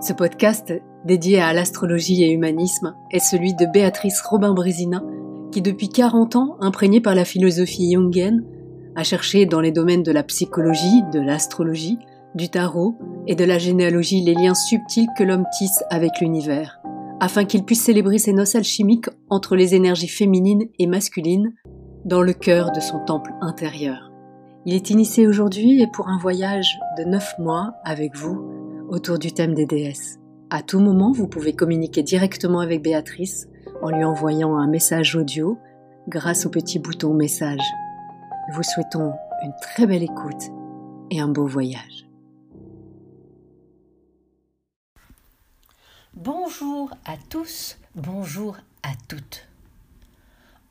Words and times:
Ce 0.00 0.12
podcast, 0.12 0.72
dédié 1.04 1.40
à 1.40 1.52
l'astrologie 1.52 2.22
et 2.22 2.30
humanisme, 2.30 2.94
est 3.10 3.18
celui 3.18 3.54
de 3.54 3.66
Béatrice 3.66 4.20
Robin-Brésina, 4.20 5.02
qui 5.50 5.60
depuis 5.60 5.88
40 5.88 6.36
ans, 6.36 6.56
imprégnée 6.60 7.00
par 7.00 7.14
la 7.14 7.24
philosophie 7.24 7.92
jungienne, 7.92 8.44
a 8.94 9.02
cherché 9.02 9.44
dans 9.46 9.60
les 9.60 9.72
domaines 9.72 10.02
de 10.02 10.12
la 10.12 10.22
psychologie, 10.22 11.02
de 11.12 11.20
l'astrologie, 11.20 11.98
du 12.34 12.48
tarot 12.48 12.94
et 13.26 13.34
de 13.34 13.44
la 13.44 13.58
généalogie 13.58 14.22
les 14.22 14.34
liens 14.34 14.54
subtils 14.54 15.08
que 15.16 15.24
l'homme 15.24 15.46
tisse 15.56 15.82
avec 15.90 16.20
l'univers, 16.20 16.80
afin 17.20 17.44
qu'il 17.44 17.64
puisse 17.64 17.82
célébrer 17.82 18.18
ses 18.18 18.32
noces 18.32 18.54
alchimiques 18.54 19.10
entre 19.30 19.56
les 19.56 19.74
énergies 19.74 20.08
féminines 20.08 20.68
et 20.78 20.86
masculines 20.86 21.54
dans 22.04 22.22
le 22.22 22.32
cœur 22.32 22.70
de 22.70 22.80
son 22.80 23.00
temple 23.00 23.32
intérieur. 23.40 24.12
Il 24.64 24.74
est 24.74 24.90
initié 24.90 25.26
aujourd'hui 25.26 25.82
et 25.82 25.86
pour 25.92 26.08
un 26.08 26.18
voyage 26.18 26.78
de 26.98 27.04
9 27.04 27.34
mois 27.38 27.74
avec 27.84 28.16
vous 28.16 28.57
autour 28.88 29.18
du 29.18 29.32
thème 29.32 29.54
des 29.54 29.66
déesses. 29.66 30.18
À 30.50 30.62
tout 30.62 30.80
moment, 30.80 31.12
vous 31.12 31.28
pouvez 31.28 31.54
communiquer 31.54 32.02
directement 32.02 32.60
avec 32.60 32.82
Béatrice 32.82 33.46
en 33.82 33.90
lui 33.90 34.04
envoyant 34.04 34.56
un 34.56 34.66
message 34.66 35.14
audio 35.14 35.58
grâce 36.08 36.46
au 36.46 36.50
petit 36.50 36.78
bouton 36.78 37.12
message. 37.12 37.60
Nous 38.48 38.56
vous 38.56 38.62
souhaitons 38.62 39.12
une 39.42 39.52
très 39.60 39.86
belle 39.86 40.02
écoute 40.02 40.42
et 41.10 41.20
un 41.20 41.28
beau 41.28 41.46
voyage. 41.46 42.06
Bonjour 46.14 46.90
à 47.04 47.16
tous, 47.28 47.78
bonjour 47.94 48.56
à 48.82 48.90
toutes. 49.06 49.46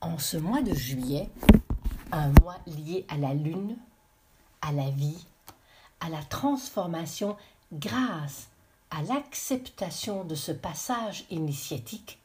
En 0.00 0.18
ce 0.18 0.36
mois 0.36 0.60
de 0.60 0.74
juillet, 0.74 1.30
un 2.12 2.32
mois 2.42 2.56
lié 2.66 3.06
à 3.08 3.16
la 3.16 3.32
lune, 3.32 3.76
à 4.60 4.72
la 4.72 4.90
vie, 4.90 5.26
à 6.00 6.10
la 6.10 6.22
transformation 6.22 7.36
grâce 7.72 8.48
à 8.90 9.02
l'acceptation 9.02 10.24
de 10.24 10.34
ce 10.34 10.52
passage 10.52 11.24
initiatique, 11.30 12.18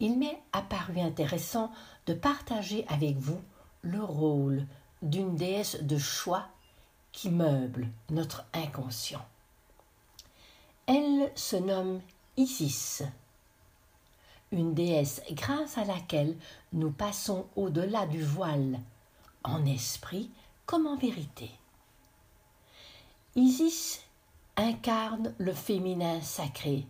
il 0.00 0.18
m'est 0.18 0.42
apparu 0.52 1.00
intéressant 1.00 1.70
de 2.06 2.14
partager 2.14 2.84
avec 2.88 3.16
vous 3.16 3.40
le 3.82 4.02
rôle 4.02 4.66
d'une 5.02 5.36
déesse 5.36 5.82
de 5.82 5.98
choix 5.98 6.48
qui 7.12 7.30
meuble 7.30 7.88
notre 8.10 8.44
inconscient. 8.52 9.24
Elle 10.86 11.30
se 11.36 11.56
nomme 11.56 12.00
Isis, 12.36 13.02
une 14.50 14.74
déesse 14.74 15.22
grâce 15.32 15.78
à 15.78 15.84
laquelle 15.84 16.36
nous 16.72 16.90
passons 16.90 17.46
au-delà 17.56 18.06
du 18.06 18.22
voile, 18.22 18.80
en 19.44 19.64
esprit 19.66 20.30
comme 20.66 20.86
en 20.86 20.96
vérité. 20.96 21.50
Incarne 24.56 25.34
le 25.38 25.52
féminin 25.52 26.20
sacré, 26.20 26.86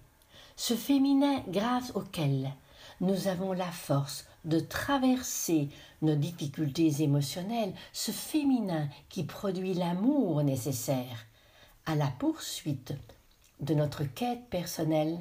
ce 0.56 0.74
féminin 0.74 1.42
grâce 1.48 1.92
auquel 1.94 2.52
nous 3.00 3.28
avons 3.28 3.52
la 3.52 3.70
force 3.70 4.26
de 4.44 4.58
traverser 4.58 5.68
nos 6.02 6.16
difficultés 6.16 7.02
émotionnelles, 7.02 7.74
ce 7.92 8.10
féminin 8.10 8.88
qui 9.08 9.24
produit 9.24 9.74
l'amour 9.74 10.42
nécessaire 10.42 11.26
à 11.86 11.94
la 11.94 12.08
poursuite 12.08 12.94
de 13.60 13.74
notre 13.74 14.04
quête 14.04 14.48
personnelle 14.50 15.18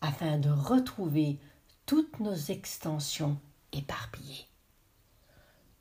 afin 0.00 0.38
de 0.38 0.50
retrouver 0.50 1.38
toutes 1.86 2.20
nos 2.20 2.34
extensions 2.34 3.38
éparpillées. 3.72 4.46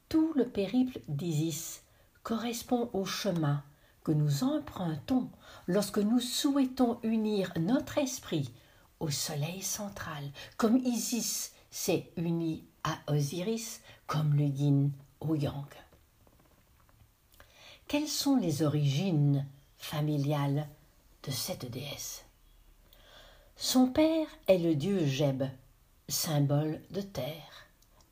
Tout 0.09 0.34
le 0.36 0.47
périple 0.47 1.00
d'Isis 1.08 1.81
correspond 2.23 2.89
au 2.94 3.06
chemin 3.06 3.64
que 4.04 4.12
nous 4.12 4.44
empruntons 4.44 5.30
lorsque 5.68 6.00
nous 6.00 6.20
souhaitons 6.20 7.00
unir 7.04 7.52
notre 7.60 7.98
esprit 7.98 8.52
au 9.00 9.10
soleil 9.10 9.62
central, 9.62 10.24
comme 10.58 10.78
Isis 10.78 11.54
s'est 11.70 12.12
uni 12.18 12.66
à 12.84 12.98
Osiris, 13.08 13.81
comme 14.08 14.36
le 14.36 14.46
yin 14.46 14.92
au 15.20 15.36
yang. 15.36 15.68
Quelles 17.88 18.08
sont 18.08 18.38
les 18.38 18.64
origines 18.64 19.46
familiales 19.78 20.68
de 21.24 21.31
cette 21.31 21.70
déesse? 21.70 22.25
Son 23.56 23.88
père 23.88 24.28
est 24.48 24.58
le 24.58 24.75
dieu 24.75 25.06
Jeb, 25.06 25.44
symbole 26.08 26.81
de 26.90 27.02
terre, 27.02 27.68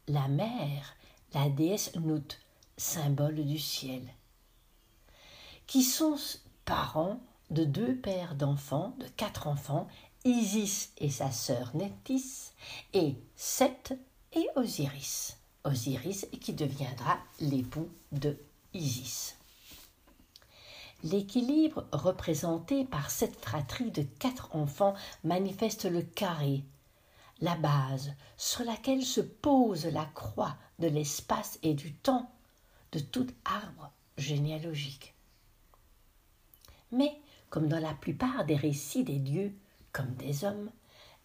la 0.08 0.28
mère, 0.28 0.96
la 1.34 1.50
déesse 1.50 1.96
Nut, 1.96 2.40
symbole 2.78 3.44
du 3.46 3.58
ciel 3.58 4.02
qui 5.70 5.84
sont 5.84 6.16
parents 6.66 7.22
de 7.52 7.64
deux 7.64 7.96
pères 7.96 8.34
d'enfants, 8.34 8.96
de 9.00 9.06
quatre 9.06 9.46
enfants, 9.46 9.88
Isis 10.26 10.92
et 10.98 11.12
sa 11.12 11.30
sœur 11.30 11.76
Netis, 11.76 12.54
et 12.94 13.16
Seth 13.36 13.94
et 14.34 14.48
Osiris. 14.56 15.38
Osiris 15.64 16.26
qui 16.42 16.54
deviendra 16.54 17.20
l'époux 17.40 17.88
de 18.12 18.36
Isis. 18.74 19.38
L'équilibre 21.04 21.86
représenté 21.92 22.84
par 22.84 23.12
cette 23.12 23.40
fratrie 23.40 23.92
de 23.92 24.02
quatre 24.02 24.56
enfants 24.56 24.96
manifeste 25.24 25.86
le 25.86 26.02
carré, 26.02 26.64
la 27.42 27.54
base 27.56 28.12
sur 28.38 28.66
laquelle 28.66 29.06
se 29.06 29.22
pose 29.22 29.86
la 29.86 30.06
croix 30.06 30.58
de 30.80 30.88
l'espace 30.88 31.60
et 31.62 31.76
du 31.76 31.94
temps 31.94 32.32
de 32.92 32.98
tout 32.98 33.28
arbre 33.46 33.92
généalogique. 34.18 35.14
Mais, 36.92 37.20
comme 37.50 37.68
dans 37.68 37.80
la 37.80 37.94
plupart 37.94 38.46
des 38.46 38.56
récits 38.56 39.04
des 39.04 39.20
dieux 39.20 39.54
comme 39.92 40.14
des 40.16 40.44
hommes, 40.44 40.70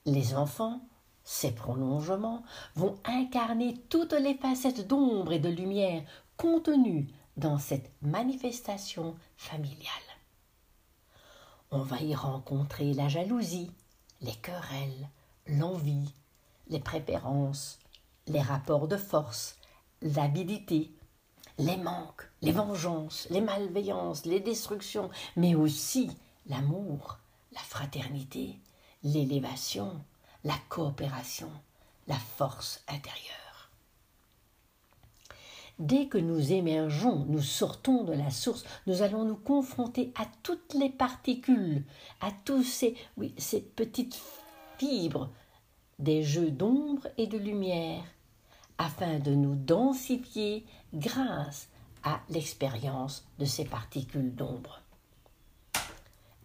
les 0.06 0.34
enfants, 0.34 0.80
ces 1.22 1.52
prolongements, 1.52 2.42
vont 2.75 2.98
incarner 3.04 3.76
toutes 3.88 4.12
les 4.12 4.34
facettes 4.34 4.86
d'ombre 4.86 5.32
et 5.32 5.38
de 5.38 5.48
lumière 5.48 6.02
contenues 6.36 7.08
dans 7.36 7.58
cette 7.58 7.91
manifestation 8.02 9.16
familiale. 9.36 9.88
On 11.70 11.81
va 11.81 12.00
y 12.00 12.14
rencontrer 12.14 12.92
la 12.94 13.08
jalousie, 13.08 13.70
les 14.20 14.34
querelles, 14.34 15.08
l'envie, 15.46 16.14
les 16.69 16.81
préférences, 16.81 17.78
les 18.26 18.41
rapports 18.41 18.88
de 18.88 18.96
force, 18.96 19.56
l'avidité, 20.00 20.92
les 21.59 21.76
manques, 21.76 22.28
les 22.42 22.53
vengeances, 22.53 23.26
les 23.31 23.41
malveillances, 23.41 24.26
les 24.26 24.41
destructions, 24.41 25.10
mais 25.37 25.54
aussi 25.54 26.10
l'amour, 26.47 27.19
la 27.53 27.60
fraternité, 27.60 28.59
l'élévation, 29.03 30.04
la 30.44 30.56
coopération, 30.69 31.50
la 32.09 32.16
force 32.16 32.82
intérieure. 32.88 33.70
Dès 35.78 36.06
que 36.06 36.19
nous 36.19 36.53
émergeons, 36.53 37.25
nous 37.28 37.43
sortons 37.43 38.04
de 38.04 38.12
la 38.12 38.31
source, 38.31 38.64
nous 38.87 39.03
allons 39.03 39.25
nous 39.25 39.37
confronter 39.37 40.12
à 40.16 40.25
toutes 40.44 40.75
les 40.75 40.91
particules, 40.91 41.84
à 42.20 42.31
tous 42.44 42.62
ces, 42.62 42.94
oui, 43.16 43.34
ces 43.38 43.60
petites 43.60 44.16
fibres 44.78 45.31
des 45.98 46.22
jeux 46.22 46.50
d'ombre 46.50 47.09
et 47.19 47.26
de 47.26 47.38
lumière, 47.38 48.04
afin 48.79 49.19
de 49.19 49.33
nous 49.33 49.55
densifier 49.55 50.65
grâce 50.93 51.69
à 52.03 52.21
l'expérience 52.29 53.27
de 53.39 53.45
ces 53.45 53.65
particules 53.65 54.35
d'ombre. 54.35 54.81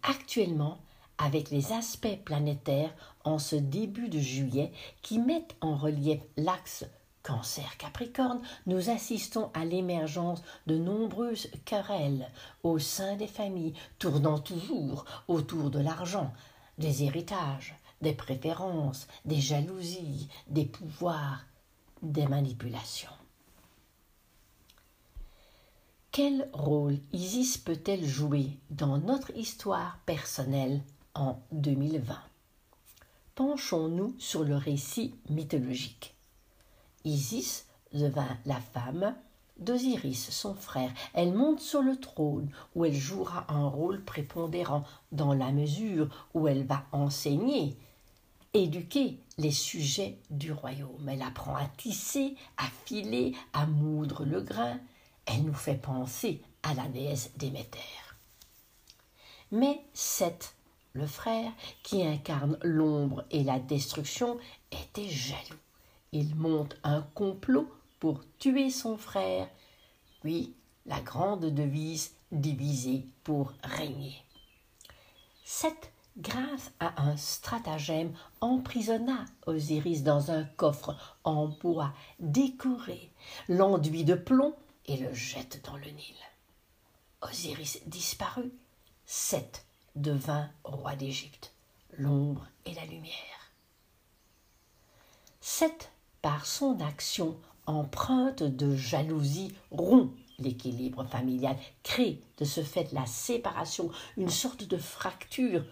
Actuellement, 0.04 0.80
avec 1.18 1.50
les 1.50 1.74
aspects 1.74 2.24
planétaires 2.24 2.94
en 3.26 3.40
ce 3.40 3.58
début 3.58 4.08
de 4.08 4.20
juillet 4.20 4.72
qui 5.02 5.20
mettent 5.20 5.56
en 5.60 5.76
relief 5.76 6.22
l'axe 6.38 6.86
Cancer-Capricorne, 7.24 8.42
nous 8.66 8.90
assistons 8.90 9.52
à 9.54 9.66
l'émergence 9.66 10.42
de 10.68 10.78
nombreuses 10.78 11.50
querelles 11.66 12.32
au 12.64 12.80
sein 12.80 13.18
des 13.18 13.28
familles, 13.28 13.74
tournant 14.00 14.40
toujours 14.40 15.04
autour 15.28 15.70
de 15.70 15.80
l'argent, 15.80 16.34
des 16.78 17.04
héritages, 17.04 17.76
des 18.02 18.14
préférences, 18.14 19.08
des 19.26 19.42
jalousies, 19.42 20.30
des 20.48 20.66
pouvoirs 20.66 21.44
des 22.02 22.28
manipulations. 22.28 23.10
Quel 26.12 26.50
rôle 26.54 26.98
Isis 27.14 27.58
peut-elle 27.58 28.06
jouer 28.06 28.58
dans 28.70 28.98
notre 28.98 29.36
histoire 29.38 30.00
personnelle 30.06 30.82
en 31.14 31.40
2020 31.52 32.18
Penchons-nous 33.36 34.16
sur 34.18 34.44
le 34.44 34.56
récit 34.56 35.16
mythologique. 35.30 36.16
Isis 37.06 37.68
devint 37.94 38.38
la 38.46 38.60
femme 38.60 39.16
d'Osiris, 39.58 40.30
son 40.32 40.56
frère. 40.56 40.92
Elle 41.14 41.34
monte 41.34 41.60
sur 41.60 41.82
le 41.82 41.96
trône 41.96 42.50
où 42.76 42.86
elle 42.86 42.96
jouera 42.96 43.46
un 43.50 43.68
rôle 43.68 44.04
prépondérant 44.04 44.84
dans 45.12 45.34
la 45.34 45.52
mesure 45.52 46.10
où 46.34 46.48
elle 46.48 46.66
va 46.66 46.86
enseigner 46.92 47.78
éduquer 48.54 49.20
les 49.40 49.52
sujets 49.52 50.20
du 50.30 50.52
royaume. 50.52 51.10
Elle 51.10 51.24
apprend 51.24 51.56
à 51.56 51.66
tisser, 51.78 52.36
à 52.58 52.66
filer, 52.86 53.34
à 53.54 53.66
moudre 53.66 54.26
le 54.26 54.42
grain. 54.42 54.80
Elle 55.26 55.44
nous 55.44 55.54
fait 55.54 55.82
penser 55.82 56.42
à 56.62 56.74
la 56.74 56.88
déesse 56.88 57.32
Déméter. 57.38 57.80
Mais 59.52 59.82
Seth 59.94 60.54
le 60.94 61.06
frère, 61.06 61.52
qui 61.84 62.04
incarne 62.04 62.58
l'ombre 62.64 63.24
et 63.32 63.44
la 63.44 63.60
destruction, 63.60 64.38
était 64.72 65.10
jaloux. 65.10 65.60
Il 66.12 66.36
monte 66.36 66.76
un 66.84 67.02
complot 67.14 67.72
pour 68.00 68.22
tuer 68.40 68.70
son 68.70 68.98
frère. 68.98 69.48
Oui, 70.24 70.54
la 70.86 71.00
grande 71.00 71.46
devise 71.46 72.16
diviser 72.32 73.06
pour 73.24 73.54
régner. 73.64 74.16
Seth, 75.46 75.92
grâce 76.20 76.72
à 76.80 77.02
un 77.02 77.16
stratagème, 77.18 78.14
emprisonna 78.42 79.26
Osiris 79.46 80.04
dans 80.04 80.32
un 80.32 80.44
coffre 80.44 80.96
en 81.24 81.48
bois 81.48 81.94
décoré, 82.20 83.12
l'enduit 83.48 84.04
de 84.04 84.16
plomb 84.16 84.54
et 84.86 84.98
le 84.98 85.14
jette 85.14 85.62
dans 85.66 85.78
le 85.78 85.86
Nil. 85.86 86.16
Osiris 87.22 87.80
disparut, 87.88 88.52
Seth 89.06 89.66
devint 89.96 90.50
roi 90.64 90.96
d'Égypte, 90.96 91.54
l'ombre 91.98 92.46
et 92.66 92.74
la 92.74 92.86
lumière. 92.86 93.52
Seth, 95.42 95.92
par 96.22 96.46
son 96.46 96.80
action 96.82 97.38
empreinte 97.66 98.44
de 98.44 98.76
jalousie, 98.76 99.54
rompt 99.72 100.12
l'équilibre 100.40 101.06
familial, 101.06 101.58
crée 101.84 102.22
de 102.38 102.46
ce 102.46 102.62
fait 102.62 102.92
la 102.94 103.06
séparation, 103.06 103.92
une 104.18 104.30
sorte 104.30 104.64
de 104.64 104.78
fracture, 104.78 105.66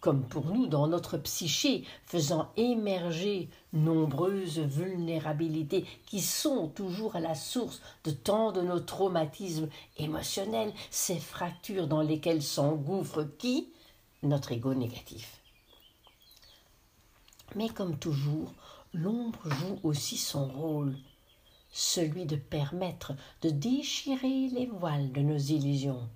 comme 0.00 0.22
pour 0.22 0.46
nous 0.46 0.66
dans 0.66 0.86
notre 0.86 1.18
psyché, 1.18 1.84
faisant 2.04 2.50
émerger 2.56 3.48
nombreuses 3.72 4.58
vulnérabilités 4.58 5.84
qui 6.06 6.20
sont 6.20 6.68
toujours 6.68 7.16
à 7.16 7.20
la 7.20 7.34
source 7.34 7.80
de 8.04 8.10
tant 8.10 8.52
de 8.52 8.62
nos 8.62 8.80
traumatismes 8.80 9.68
émotionnels, 9.98 10.72
ces 10.90 11.18
fractures 11.18 11.88
dans 11.88 12.02
lesquelles 12.02 12.42
s'engouffre 12.42 13.24
qui? 13.38 13.72
Notre 14.22 14.52
ego 14.52 14.74
négatif. 14.74 15.40
Mais 17.54 17.68
comme 17.68 17.98
toujours, 17.98 18.52
l'ombre 18.92 19.48
joue 19.50 19.78
aussi 19.82 20.16
son 20.16 20.46
rôle 20.46 20.96
celui 21.76 22.24
de 22.24 22.36
permettre 22.36 23.12
de 23.42 23.50
déchirer 23.50 24.48
les 24.48 24.64
voiles 24.64 25.12
de 25.12 25.20
nos 25.20 25.36
illusions, 25.36 26.08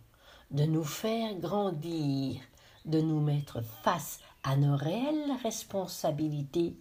de 0.51 0.65
nous 0.65 0.85
faire 0.85 1.35
grandir, 1.35 2.41
de 2.85 3.01
nous 3.01 3.21
mettre 3.21 3.63
face 3.83 4.21
à 4.43 4.57
nos 4.57 4.77
réelles 4.77 5.33
responsabilités 5.43 6.75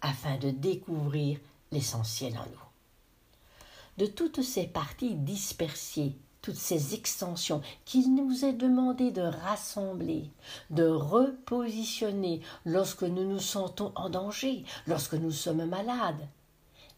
afin 0.00 0.36
de 0.36 0.50
découvrir 0.50 1.38
l'essentiel 1.72 2.36
en 2.36 2.46
nous. 2.46 4.04
De 4.04 4.06
toutes 4.06 4.42
ces 4.42 4.66
parties 4.66 5.14
dispersées, 5.14 6.16
toutes 6.42 6.56
ces 6.56 6.94
extensions 6.94 7.62
qu'il 7.84 8.14
nous 8.14 8.44
est 8.44 8.52
demandé 8.52 9.10
de 9.12 9.22
rassembler, 9.22 10.30
de 10.70 10.84
repositionner 10.84 12.42
lorsque 12.64 13.04
nous 13.04 13.24
nous 13.24 13.38
sentons 13.38 13.92
en 13.94 14.10
danger, 14.10 14.64
lorsque 14.86 15.14
nous 15.14 15.30
sommes 15.30 15.64
malades, 15.64 16.28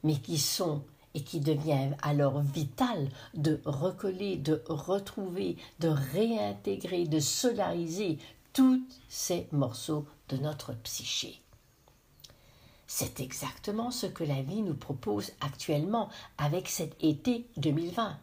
mais 0.03 0.17
qui 0.17 0.39
sont 0.39 0.83
et 1.15 1.23
qui 1.23 1.41
devient 1.41 1.91
alors 2.03 2.41
vital 2.41 3.09
de 3.35 3.61
recoller, 3.65 4.37
de 4.37 4.63
retrouver, 4.69 5.57
de 5.81 5.89
réintégrer, 5.89 7.07
de 7.07 7.21
solariser 7.21 8.19
tous 8.57 8.83
ces 9.11 9.49
morceaux 9.53 10.07
de 10.31 10.39
notre 10.39 10.73
psyché. 10.77 11.43
C'est 12.87 13.21
exactement 13.21 13.91
ce 13.91 14.07
que 14.07 14.25
la 14.25 14.41
vie 14.41 14.63
nous 14.63 14.75
propose 14.75 15.33
actuellement 15.43 16.09
avec 16.39 16.71
cet 16.71 16.97
été 17.05 17.47
2020. 17.59 18.19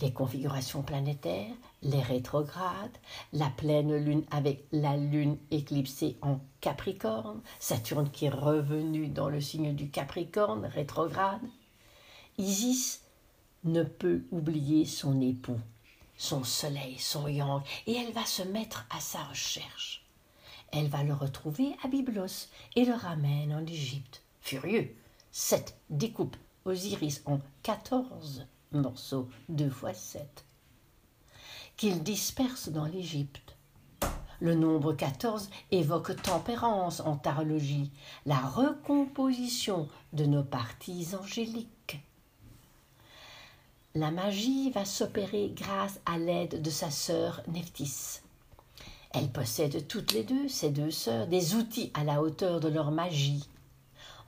Les 0.00 0.14
configurations 0.14 0.80
planétaires, 0.80 1.52
les 1.82 2.00
rétrogrades, 2.00 2.96
la 3.34 3.50
pleine 3.50 3.94
lune 3.96 4.24
avec 4.30 4.64
la 4.72 4.96
lune 4.96 5.36
éclipsée 5.50 6.16
en 6.22 6.40
Capricorne, 6.62 7.42
Saturne 7.58 8.10
qui 8.10 8.24
est 8.24 8.30
revenu 8.30 9.08
dans 9.08 9.28
le 9.28 9.42
signe 9.42 9.74
du 9.74 9.90
Capricorne, 9.90 10.64
rétrograde, 10.64 11.42
Isis 12.38 13.02
ne 13.64 13.82
peut 13.82 14.22
oublier 14.30 14.86
son 14.86 15.20
époux, 15.20 15.60
son 16.18 16.44
soleil, 16.44 16.98
son 16.98 17.26
yang, 17.28 17.62
et 17.86 17.94
elle 17.94 18.12
va 18.12 18.26
se 18.26 18.42
mettre 18.42 18.86
à 18.90 19.00
sa 19.00 19.22
recherche. 19.24 20.04
Elle 20.70 20.88
va 20.88 21.02
le 21.02 21.14
retrouver 21.14 21.74
à 21.82 21.88
Byblos 21.88 22.48
et 22.76 22.84
le 22.84 22.92
ramène 22.92 23.54
en 23.54 23.64
Égypte. 23.64 24.22
Furieux, 24.42 24.94
Sept 25.30 25.78
découpe 25.88 26.36
Osiris 26.64 27.22
en 27.24 27.38
quatorze 27.62 28.46
morceaux, 28.72 29.28
deux 29.48 29.70
fois 29.70 29.94
sept, 29.94 30.44
qu'il 31.76 32.02
disperse 32.02 32.68
dans 32.68 32.86
l'Égypte. 32.86 33.56
Le 34.40 34.54
nombre 34.54 34.92
14 34.92 35.50
évoque 35.70 36.20
tempérance 36.22 37.00
en 37.00 37.16
tarologie, 37.16 37.90
la 38.26 38.38
recomposition 38.38 39.88
de 40.12 40.26
nos 40.26 40.44
parties 40.44 41.08
angéliques 41.18 42.00
la 43.94 44.10
magie 44.10 44.70
va 44.70 44.84
s'opérer 44.84 45.52
grâce 45.54 46.00
à 46.06 46.18
l'aide 46.18 46.60
de 46.62 46.70
sa 46.70 46.90
sœur 46.90 47.42
Nephthys. 47.48 48.20
Elle 49.12 49.30
possède 49.30 49.88
toutes 49.88 50.12
les 50.12 50.22
deux, 50.22 50.48
ces 50.48 50.70
deux 50.70 50.90
sœurs, 50.90 51.26
des 51.26 51.54
outils 51.54 51.90
à 51.94 52.04
la 52.04 52.22
hauteur 52.22 52.60
de 52.60 52.68
leur 52.68 52.90
magie. 52.90 53.48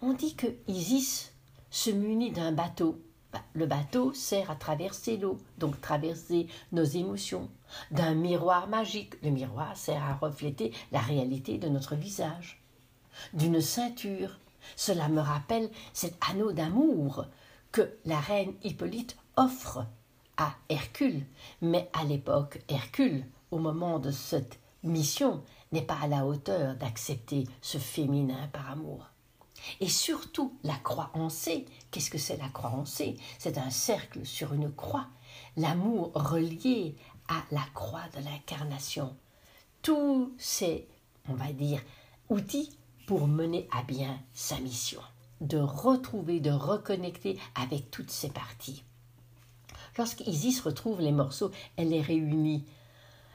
On 0.03 0.15
dit 0.15 0.35
que 0.35 0.47
Isis 0.67 1.33
se 1.71 1.91
munit 1.91 2.31
d'un 2.31 2.53
bateau. 2.53 2.99
Bah, 3.33 3.43
le 3.53 3.67
bateau 3.67 4.13
sert 4.15 4.51
à 4.51 4.57
traverser 4.57 5.19
l'eau, 5.19 5.39
donc 5.59 5.81
traverser 5.81 6.49
nos 6.73 6.83
émotions. 6.83 7.49
D'un 7.91 8.15
miroir 8.15 8.67
magique, 8.67 9.23
le 9.23 9.31
miroir 9.31 9.77
sert 9.77 10.03
à 10.03 10.15
refléter 10.15 10.73
la 10.91 11.01
réalité 11.01 11.59
de 11.59 11.69
notre 11.69 11.95
visage. 11.95 12.63
D'une 13.35 13.61
ceinture, 13.61 14.39
cela 14.75 15.09
me 15.09 15.21
rappelle 15.21 15.71
cet 15.93 16.15
anneau 16.31 16.53
d'amour 16.53 17.27
que 17.71 17.89
la 18.05 18.19
reine 18.19 18.55
Hippolyte 18.65 19.17
offre 19.37 19.87
à 20.37 20.55
Hercule, 20.69 21.27
mais 21.61 21.91
à 21.93 22.05
l'époque, 22.05 22.63
Hercule, 22.69 23.27
au 23.51 23.59
moment 23.59 23.99
de 23.99 24.11
cette 24.11 24.59
mission, 24.83 25.43
n'est 25.73 25.83
pas 25.83 25.99
à 26.01 26.07
la 26.09 26.27
hauteur 26.27 26.75
d'accepter 26.77 27.47
ce 27.61 27.79
féminin 27.79 28.49
par 28.53 28.71
amour. 28.71 29.07
Et 29.81 29.89
surtout, 29.89 30.57
la 30.63 30.77
croix 30.77 31.11
en 31.15 31.29
C. 31.29 31.67
Qu'est-ce 31.91 32.11
que 32.11 32.19
c'est 32.19 32.39
la 32.39 32.49
croix 32.49 32.71
en 32.71 32.85
C? 32.85 33.17
C'est 33.39 33.59
un 33.59 33.71
cercle 33.71 34.25
sur 34.25 34.55
une 34.55 34.73
croix. 34.73 35.07
L'amour 35.57 36.13
relié 36.15 36.97
à 37.29 37.43
la 37.51 37.65
croix 37.75 38.09
de 38.17 38.25
l'incarnation. 38.25 39.15
Tous 39.83 40.33
ces, 40.39 40.89
on 41.29 41.35
va 41.35 41.53
dire, 41.53 41.83
outils 42.29 42.71
pour 43.07 43.27
mener 43.27 43.69
à 43.71 43.83
bien 43.83 44.19
sa 44.33 44.59
mission. 44.61 45.01
De 45.41 45.59
retrouver, 45.59 46.41
de 46.41 46.51
reconnecter 46.51 47.39
avec 47.55 47.91
toutes 47.91 48.11
ces 48.11 48.31
parties. 48.31 48.85
Lorsqu'Isis 49.99 50.61
retrouve 50.61 51.01
les 51.01 51.13
morceaux, 51.13 51.51
elle 51.77 51.91
les 51.91 52.03
réunit. 52.03 52.65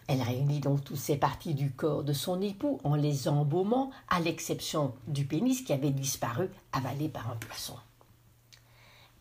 Elle 0.07 0.21
réunit 0.21 0.59
donc 0.59 0.83
toutes 0.83 0.97
ces 0.97 1.17
parties 1.17 1.55
du 1.55 1.71
corps 1.71 2.03
de 2.03 2.13
son 2.13 2.41
époux 2.41 2.79
en 2.83 2.95
les 2.95 3.27
embaumant, 3.27 3.91
à 4.07 4.19
l'exception 4.19 4.93
du 5.07 5.25
pénis 5.25 5.63
qui 5.63 5.73
avait 5.73 5.91
disparu 5.91 6.49
avalé 6.71 7.09
par 7.09 7.29
un 7.31 7.35
poisson. 7.35 7.75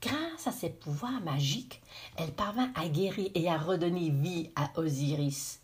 Grâce 0.02 0.46
à 0.46 0.52
ses 0.52 0.68
pouvoirs 0.68 1.22
magiques, 1.22 1.80
elle 2.16 2.32
parvint 2.32 2.70
à 2.74 2.88
guérir 2.88 3.30
et 3.34 3.48
à 3.48 3.56
redonner 3.56 4.10
vie 4.10 4.50
à 4.54 4.70
Osiris. 4.78 5.60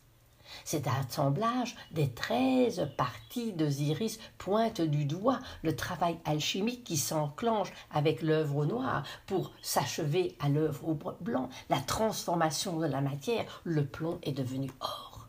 Cet 0.65 0.87
assemblage 0.87 1.77
des 1.93 2.11
treize 2.11 2.89
parties 2.97 3.53
d'Osiris 3.53 4.19
pointe 4.39 4.81
du 4.81 5.05
doigt 5.05 5.41
le 5.63 5.77
travail 5.77 6.19
alchimique 6.25 6.85
qui 6.85 6.97
s'enclenche 6.97 7.73
avec 7.91 8.23
l'œuvre 8.23 8.57
au 8.57 8.67
noir 8.67 9.05
pour 9.27 9.53
s'achever 9.63 10.37
à 10.41 10.49
l'œuvre 10.49 10.89
au 10.89 10.99
blanc, 11.21 11.49
la 11.69 11.81
transformation 11.81 12.79
de 12.79 12.87
la 12.87 13.01
matière, 13.01 13.63
le 13.65 13.87
plomb 13.87 14.19
est 14.23 14.33
devenu 14.33 14.71
or. 14.81 15.29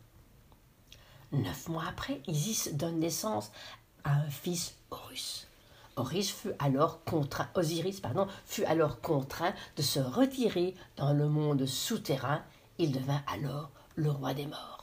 Neuf 1.31 1.69
mois 1.69 1.85
après, 1.87 2.21
Isis 2.27 2.73
donne 2.73 2.99
naissance 2.99 3.51
à 4.03 4.11
un 4.11 4.29
fils 4.29 4.75
Horus. 4.89 5.47
Horus 5.95 6.31
fut 6.31 6.53
alors 6.59 7.03
contraint, 7.03 7.47
Osiris 7.55 8.01
pardon, 8.01 8.27
fut 8.45 8.65
alors 8.65 9.01
contraint 9.01 9.53
de 9.77 9.81
se 9.81 9.99
retirer 9.99 10.75
dans 10.97 11.13
le 11.13 11.29
monde 11.29 11.65
souterrain. 11.65 12.41
Il 12.77 12.91
devint 12.91 13.21
alors 13.31 13.69
le 13.95 14.09
roi 14.09 14.33
des 14.33 14.47
morts. 14.47 14.80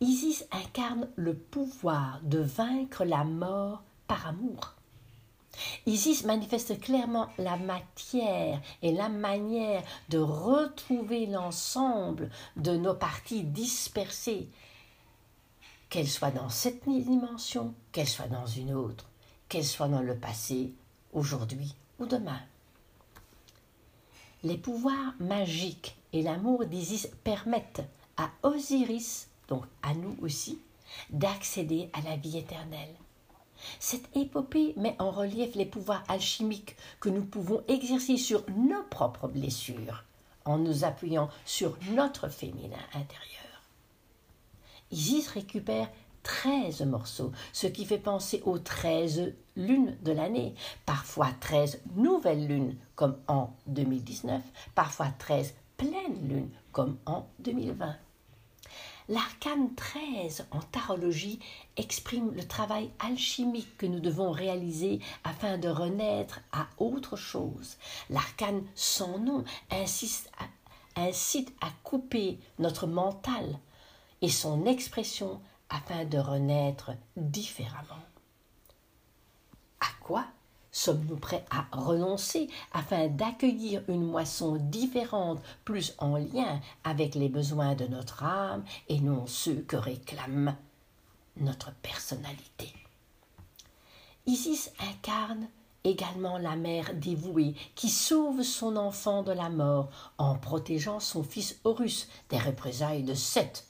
Isis 0.00 0.44
incarne 0.52 1.08
le 1.16 1.34
pouvoir 1.34 2.20
de 2.22 2.38
vaincre 2.38 3.04
la 3.04 3.24
mort 3.24 3.82
par 4.06 4.26
amour. 4.28 4.74
Isis 5.86 6.24
manifeste 6.24 6.80
clairement 6.80 7.28
la 7.36 7.56
matière 7.56 8.60
et 8.82 8.92
la 8.92 9.08
manière 9.08 9.82
de 10.08 10.18
retrouver 10.18 11.26
l'ensemble 11.26 12.30
de 12.56 12.76
nos 12.76 12.94
parties 12.94 13.42
dispersées, 13.42 14.48
qu'elles 15.88 16.08
soient 16.08 16.30
dans 16.30 16.48
cette 16.48 16.84
dimension, 16.84 17.74
qu'elles 17.90 18.08
soient 18.08 18.28
dans 18.28 18.46
une 18.46 18.72
autre, 18.74 19.06
qu'elles 19.48 19.64
soient 19.64 19.88
dans 19.88 20.02
le 20.02 20.16
passé, 20.16 20.74
aujourd'hui 21.12 21.74
ou 21.98 22.06
demain. 22.06 22.40
Les 24.44 24.58
pouvoirs 24.58 25.14
magiques 25.18 25.96
et 26.12 26.22
l'amour 26.22 26.66
d'Isis 26.66 27.08
permettent 27.24 27.82
à 28.16 28.30
Osiris 28.42 29.28
donc 29.48 29.64
à 29.82 29.94
nous 29.94 30.16
aussi, 30.20 30.60
d'accéder 31.10 31.90
à 31.92 32.00
la 32.02 32.16
vie 32.16 32.38
éternelle. 32.38 32.94
Cette 33.80 34.16
épopée 34.16 34.74
met 34.76 34.94
en 34.98 35.10
relief 35.10 35.54
les 35.54 35.66
pouvoirs 35.66 36.04
alchimiques 36.08 36.76
que 37.00 37.08
nous 37.08 37.24
pouvons 37.24 37.62
exercer 37.68 38.16
sur 38.16 38.44
nos 38.56 38.82
propres 38.84 39.28
blessures 39.28 40.04
en 40.44 40.58
nous 40.58 40.84
appuyant 40.84 41.28
sur 41.44 41.76
notre 41.90 42.28
féminin 42.28 42.78
intérieur. 42.94 43.62
Isis 44.90 45.28
récupère 45.28 45.90
treize 46.22 46.82
morceaux, 46.82 47.32
ce 47.52 47.66
qui 47.66 47.84
fait 47.84 47.98
penser 47.98 48.42
aux 48.44 48.58
treize 48.58 49.34
lunes 49.56 49.96
de 50.02 50.12
l'année, 50.12 50.54
parfois 50.86 51.28
treize 51.40 51.82
nouvelles 51.96 52.46
lunes 52.46 52.76
comme 52.94 53.18
en 53.28 53.50
2019, 53.66 54.42
parfois 54.74 55.08
treize 55.18 55.54
pleines 55.76 56.28
lunes 56.28 56.50
comme 56.72 56.98
en 57.06 57.26
2020. 57.40 57.96
L'arcane 59.08 59.74
13 59.74 60.46
en 60.50 60.60
tarologie 60.60 61.40
exprime 61.78 62.34
le 62.34 62.46
travail 62.46 62.90
alchimique 62.98 63.78
que 63.78 63.86
nous 63.86 64.00
devons 64.00 64.30
réaliser 64.30 65.00
afin 65.24 65.56
de 65.56 65.68
renaître 65.68 66.40
à 66.52 66.66
autre 66.76 67.16
chose. 67.16 67.78
L'arcane 68.10 68.62
sans 68.74 69.18
nom 69.18 69.44
insiste 69.70 70.30
incite 70.94 71.54
à 71.60 71.70
couper 71.84 72.38
notre 72.58 72.86
mental 72.86 73.58
et 74.20 74.28
son 74.28 74.66
expression 74.66 75.40
afin 75.70 76.04
de 76.04 76.18
renaître 76.18 76.90
différemment. 77.16 78.02
À 79.80 79.86
quoi 80.00 80.26
Sommes-nous 80.78 81.16
prêts 81.16 81.44
à 81.50 81.66
renoncer 81.76 82.48
afin 82.72 83.08
d'accueillir 83.08 83.82
une 83.88 84.04
moisson 84.04 84.54
différente, 84.60 85.42
plus 85.64 85.94
en 85.98 86.16
lien 86.18 86.60
avec 86.84 87.16
les 87.16 87.28
besoins 87.28 87.74
de 87.74 87.88
notre 87.88 88.22
âme 88.22 88.62
et 88.88 89.00
non 89.00 89.26
ceux 89.26 89.56
que 89.56 89.74
réclame 89.74 90.54
notre 91.36 91.72
personnalité? 91.82 92.72
Isis 94.26 94.70
incarne 94.78 95.48
également 95.82 96.38
la 96.38 96.54
mère 96.54 96.94
dévouée 96.94 97.56
qui 97.74 97.88
sauve 97.88 98.44
son 98.44 98.76
enfant 98.76 99.24
de 99.24 99.32
la 99.32 99.50
mort 99.50 99.88
en 100.16 100.36
protégeant 100.36 101.00
son 101.00 101.24
fils 101.24 101.58
Horus 101.64 102.06
des 102.30 102.38
représailles 102.38 103.02
de 103.02 103.14
Seth 103.14 103.66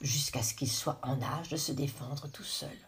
jusqu'à 0.00 0.42
ce 0.42 0.54
qu'il 0.54 0.70
soit 0.70 1.00
en 1.02 1.20
âge 1.20 1.50
de 1.50 1.58
se 1.58 1.72
défendre 1.72 2.28
tout 2.28 2.44
seul. 2.44 2.78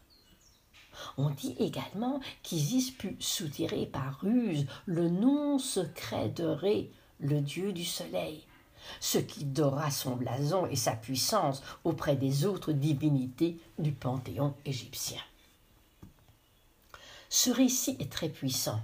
On 1.16 1.30
dit 1.30 1.56
également 1.58 2.20
qu'Isis 2.42 2.90
put 2.90 3.16
soutirer 3.20 3.86
par 3.86 4.20
ruse 4.20 4.66
le 4.86 5.08
nom 5.08 5.58
secret 5.58 6.28
de 6.28 6.44
Ré, 6.44 6.90
le 7.20 7.40
dieu 7.40 7.72
du 7.72 7.84
soleil, 7.84 8.44
ce 9.00 9.18
qui 9.18 9.44
dora 9.44 9.90
son 9.90 10.16
blason 10.16 10.66
et 10.66 10.76
sa 10.76 10.92
puissance 10.92 11.62
auprès 11.84 12.16
des 12.16 12.46
autres 12.46 12.72
divinités 12.72 13.58
du 13.78 13.92
panthéon 13.92 14.54
égyptien. 14.64 15.20
Ce 17.28 17.50
récit 17.50 17.96
est 17.98 18.12
très 18.12 18.28
puissant, 18.28 18.80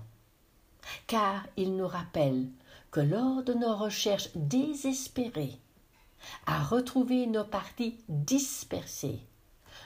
car 1.07 1.47
il 1.57 1.77
nous 1.77 1.89
rappelle 1.89 2.47
que 2.91 3.01
lors 3.01 3.43
de 3.43 3.53
nos 3.53 3.77
recherches 3.77 4.31
désespérées 4.35 5.59
à 6.47 6.65
retrouver 6.65 7.27
nos 7.27 7.45
parties 7.45 7.99
dispersées, 8.09 9.21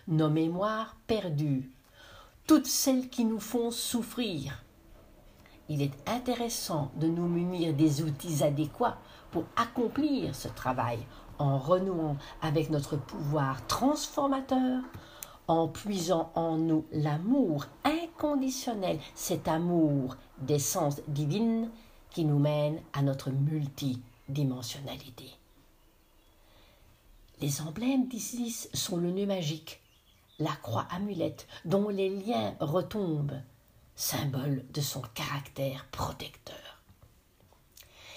nos 0.06 0.30
mémoires 0.30 0.96
perdues, 1.06 1.70
toutes 2.46 2.66
celles 2.66 3.08
qui 3.08 3.25
nous 3.25 3.40
font 3.40 3.70
souffrir. 3.70 4.62
Il 5.68 5.82
est 5.82 5.92
intéressant 6.08 6.90
de 6.96 7.06
nous 7.06 7.28
munir 7.28 7.72
des 7.72 8.02
outils 8.02 8.42
adéquats 8.42 8.99
pour 9.30 9.44
accomplir 9.56 10.34
ce 10.34 10.49
travail 10.49 10.99
en 11.38 11.58
renouant 11.58 12.16
avec 12.40 12.70
notre 12.70 12.96
pouvoir 12.96 13.64
transformateur, 13.66 14.82
en 15.49 15.68
puisant 15.68 16.30
en 16.34 16.56
nous 16.56 16.87
l'amour 16.92 17.66
inconditionnel, 17.84 18.99
cet 19.14 19.49
amour 19.49 20.16
d'essence 20.38 21.00
divine 21.08 21.68
qui 22.11 22.25
nous 22.25 22.38
mène 22.38 22.80
à 22.92 23.02
notre 23.02 23.30
multidimensionnalité. 23.30 25.30
Les 27.40 27.61
emblèmes 27.61 28.06
d'Isis 28.06 28.68
sont 28.72 28.99
le 28.99 29.11
nœud 29.11 29.26
magique, 29.26 29.81
la 30.42 30.52
croix 30.62 30.87
amulette 30.90 31.46
dont 31.64 31.88
les 31.88 32.08
liens 32.08 32.54
retombent, 32.61 33.40
symbole 33.94 34.64
de 34.72 34.80
son 34.80 35.02
caractère 35.14 35.87
protecteur. 35.90 36.56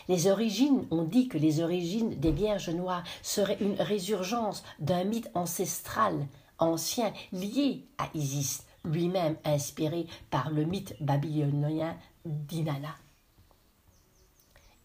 Les 0.08 0.27
origines, 0.27 0.86
on 0.91 1.03
dit 1.03 1.27
que 1.27 1.38
les 1.38 1.62
origines 1.62 2.20
des 2.20 2.32
Vierges 2.32 2.70
Noires 2.70 3.03
seraient 3.24 3.58
une 3.60 3.82
résurgence 3.82 4.63
d'un 4.79 5.03
mythe 5.03 5.29
ancestral 5.34 6.27
ancien 6.60 7.12
lié 7.32 7.86
à 7.98 8.08
Isis, 8.13 8.63
lui-même 8.84 9.36
inspiré 9.44 10.05
par 10.29 10.51
le 10.51 10.63
mythe 10.63 10.96
babylonien 11.01 11.98
d'Inanna. 12.24 12.96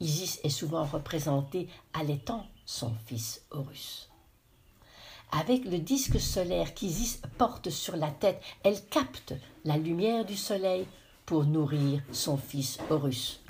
Isis 0.01 0.41
est 0.43 0.49
souvent 0.49 0.85
représentée 0.85 1.69
allaitant 1.93 2.47
son 2.65 2.95
fils 3.05 3.45
Horus. 3.51 4.10
Avec 5.33 5.65
le 5.65 5.79
disque 5.79 6.19
solaire 6.19 6.75
qu'Isis 6.75 7.21
porte 7.39 7.71
sur 7.71 7.97
la 7.97 8.11
tête, 8.11 8.43
elle 8.65 8.85
capte 8.87 9.35
la 9.65 9.77
lumière 9.77 10.25
du 10.25 10.37
soleil 10.37 10.87
pour 11.25 11.45
nourrir 11.45 12.03
son 12.11 12.37
fils 12.37 12.79
Horus. 12.91 13.41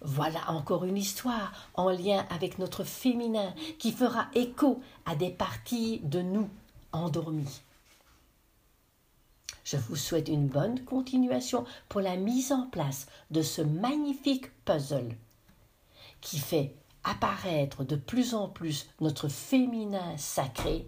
Voilà 0.00 0.50
encore 0.52 0.84
une 0.84 0.96
histoire 0.96 1.52
en 1.74 1.90
lien 1.90 2.24
avec 2.30 2.60
notre 2.60 2.84
féminin 2.84 3.52
qui 3.80 3.90
fera 3.90 4.28
écho 4.34 4.80
à 5.06 5.16
des 5.16 5.30
parties 5.30 5.98
de 6.04 6.22
nous 6.22 6.48
endormies. 6.92 7.60
Je 9.64 9.76
vous 9.76 9.96
souhaite 9.96 10.28
une 10.28 10.46
bonne 10.46 10.84
continuation 10.84 11.64
pour 11.88 12.00
la 12.00 12.16
mise 12.16 12.52
en 12.52 12.68
place 12.68 13.06
de 13.32 13.42
ce 13.42 13.60
magnifique 13.60 14.50
puzzle 14.64 15.16
qui 16.20 16.38
fait 16.38 16.74
apparaître 17.04 17.84
de 17.84 17.96
plus 17.96 18.34
en 18.34 18.48
plus 18.48 18.88
notre 19.00 19.28
féminin 19.28 20.16
sacré, 20.16 20.86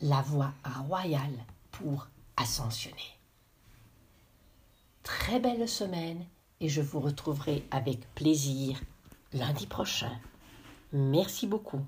la 0.00 0.22
voie 0.22 0.52
royale 0.86 1.44
pour 1.70 2.08
ascensionner. 2.36 3.18
Très 5.02 5.40
belle 5.40 5.68
semaine 5.68 6.24
et 6.60 6.68
je 6.68 6.80
vous 6.80 7.00
retrouverai 7.00 7.64
avec 7.70 8.00
plaisir 8.14 8.80
lundi 9.32 9.66
prochain. 9.66 10.12
Merci 10.92 11.46
beaucoup. 11.46 11.80